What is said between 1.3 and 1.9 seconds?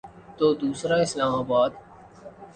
آباد۔